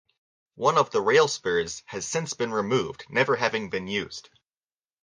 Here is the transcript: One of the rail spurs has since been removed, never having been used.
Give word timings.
One 0.55 0.79
of 0.79 0.89
the 0.89 0.99
rail 0.99 1.27
spurs 1.27 1.83
has 1.85 2.07
since 2.07 2.33
been 2.33 2.51
removed, 2.51 3.05
never 3.07 3.35
having 3.35 3.69
been 3.69 3.85
used. 3.87 4.31